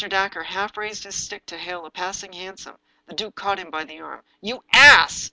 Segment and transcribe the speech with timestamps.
[0.09, 2.75] Dacre half raised his stick to hail a passing hansom.
[3.05, 4.23] The duke caught him by the arm.
[4.41, 5.19] "You ass!